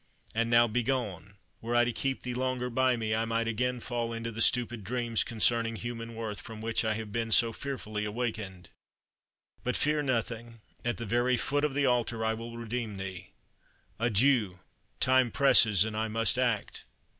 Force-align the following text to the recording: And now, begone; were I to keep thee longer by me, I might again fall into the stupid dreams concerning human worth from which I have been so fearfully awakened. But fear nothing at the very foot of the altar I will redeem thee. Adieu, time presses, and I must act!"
And 0.33 0.49
now, 0.49 0.67
begone; 0.67 1.35
were 1.61 1.75
I 1.75 1.85
to 1.85 1.93
keep 1.93 2.23
thee 2.23 2.33
longer 2.33 2.71
by 2.71 2.95
me, 2.97 3.13
I 3.13 3.23
might 3.25 3.47
again 3.47 3.79
fall 3.79 4.13
into 4.13 4.31
the 4.31 4.41
stupid 4.41 4.83
dreams 4.83 5.23
concerning 5.23 5.75
human 5.75 6.15
worth 6.15 6.41
from 6.41 6.59
which 6.59 6.83
I 6.83 6.95
have 6.95 7.11
been 7.11 7.31
so 7.31 7.53
fearfully 7.53 8.03
awakened. 8.03 8.69
But 9.63 9.77
fear 9.77 10.01
nothing 10.01 10.61
at 10.83 10.97
the 10.97 11.05
very 11.05 11.37
foot 11.37 11.63
of 11.63 11.75
the 11.75 11.85
altar 11.85 12.25
I 12.25 12.33
will 12.33 12.57
redeem 12.57 12.97
thee. 12.97 13.29
Adieu, 13.99 14.61
time 14.99 15.29
presses, 15.29 15.85
and 15.85 15.95
I 15.95 16.07
must 16.07 16.39
act!" 16.39 16.85